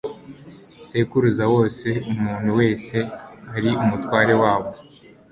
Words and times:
sekuruza 0.87 1.43
wose 1.53 1.87
umuntu 2.11 2.49
wese 2.59 2.97
ari 3.55 3.71
umutware 3.83 4.33
wabo 4.41 4.69